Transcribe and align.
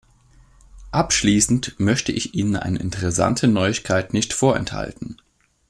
Abschließend 0.89 1.79
möchte 1.79 2.11
ich 2.11 2.33
Ihnen 2.33 2.55
eine 2.55 2.79
interessante 2.79 3.47
Neuigkeit 3.47 4.13
nicht 4.13 4.33
vorenthalten. 4.33 5.21